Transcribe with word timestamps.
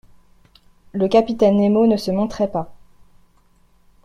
Le 0.93 1.07
capitaine 1.07 1.57
Nemo 1.57 1.85
ne 1.85 1.95
se 1.95 2.09
montrait 2.09 2.49
pas. 2.51 2.73